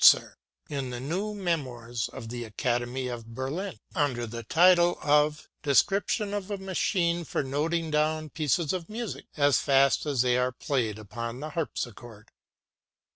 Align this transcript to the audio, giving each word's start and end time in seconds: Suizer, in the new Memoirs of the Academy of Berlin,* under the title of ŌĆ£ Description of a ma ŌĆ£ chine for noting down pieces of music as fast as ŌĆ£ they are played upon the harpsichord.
Suizer, 0.03 0.33
in 0.67 0.89
the 0.89 0.99
new 0.99 1.35
Memoirs 1.35 2.09
of 2.09 2.29
the 2.29 2.43
Academy 2.43 3.07
of 3.07 3.35
Berlin,* 3.35 3.77
under 3.93 4.25
the 4.25 4.41
title 4.41 4.97
of 4.99 5.41
ŌĆ£ 5.41 5.47
Description 5.61 6.33
of 6.33 6.49
a 6.49 6.57
ma 6.57 6.71
ŌĆ£ 6.71 6.75
chine 6.75 7.23
for 7.23 7.43
noting 7.43 7.91
down 7.91 8.31
pieces 8.31 8.73
of 8.73 8.89
music 8.89 9.27
as 9.37 9.59
fast 9.59 10.07
as 10.07 10.21
ŌĆ£ 10.21 10.21
they 10.23 10.37
are 10.39 10.51
played 10.51 10.97
upon 10.97 11.39
the 11.39 11.51
harpsichord. 11.51 12.29